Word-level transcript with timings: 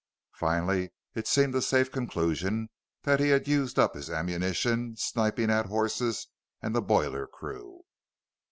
Finally, 0.33 0.89
it 1.13 1.27
seemed 1.27 1.53
a 1.53 1.61
safe 1.61 1.91
conclusion 1.91 2.69
that 3.03 3.19
he 3.19 3.29
had 3.29 3.47
used 3.47 3.77
up 3.77 3.93
his 3.93 4.09
ammunition 4.09 4.95
sniping 4.97 5.51
at 5.51 5.67
horses 5.67 6.25
and 6.59 6.73
the 6.73 6.81
boiler 6.81 7.27
crew. 7.27 7.81